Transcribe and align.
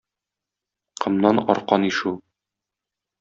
Комнан 1.05 1.41
аркан 1.55 1.85
ишү. 1.91 2.15